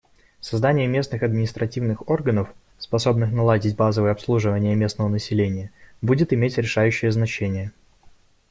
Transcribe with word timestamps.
Создание 0.39 0.87
местных 0.87 1.21
административных 1.21 2.09
органов, 2.09 2.49
способных 2.79 3.31
наладить 3.31 3.75
базовое 3.75 4.13
обслуживание 4.13 4.73
местного 4.73 5.09
населения, 5.09 5.69
будет 6.01 6.33
иметь 6.33 6.57
решающее 6.57 7.11
значение. 7.11 7.71